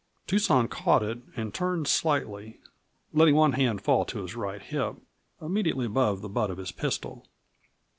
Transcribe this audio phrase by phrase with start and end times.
[0.25, 2.59] Tucson caught it and turned slightly,
[3.13, 4.95] letting one hand fall to his right hip,
[5.39, 7.27] immediately above the butt of his pistol.